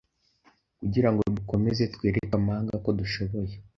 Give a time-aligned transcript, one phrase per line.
[0.79, 3.53] kugira ngo dukomeze twereke amahanga ko dushoboye